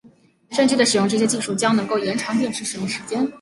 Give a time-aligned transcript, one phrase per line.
[0.49, 3.29] 正确的使用这些技术将能够延长电池使用时间。